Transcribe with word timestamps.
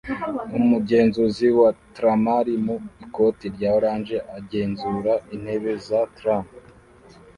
Umugenzuzi 0.59 1.47
wa 1.59 1.69
tramari 1.95 2.53
mu 2.65 2.75
ikoti 3.03 3.45
rya 3.55 3.69
orange 3.77 4.17
agenzura 4.37 5.13
intebe 5.35 5.71
za 5.87 6.01
tram 6.17 6.45